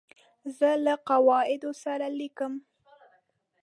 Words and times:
زه 0.57 0.69
له 0.85 0.93
قواعدو 1.09 1.71
سره 1.83 2.07
لیکم. 2.19 2.53